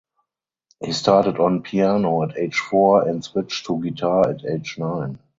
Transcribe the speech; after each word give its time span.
He 0.83 0.93
started 0.93 1.37
on 1.37 1.61
piano 1.61 2.23
at 2.23 2.35
age 2.35 2.55
four 2.55 3.07
and 3.07 3.23
switched 3.23 3.67
to 3.67 3.79
guitar 3.79 4.31
at 4.31 4.43
age 4.45 4.77
nine. 4.79 5.19